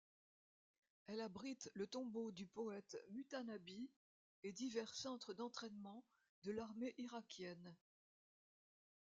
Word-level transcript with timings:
Elle 1.05 1.21
abrite 1.21 1.69
le 1.75 1.85
tombeau 1.85 2.31
du 2.31 2.47
poète 2.47 2.97
Mutanabbi, 3.11 3.87
et 4.41 4.51
divers 4.51 4.95
centres 4.95 5.35
d'entraînement 5.35 6.03
de 6.41 6.51
l'armée 6.51 6.95
irakienne. 6.97 7.75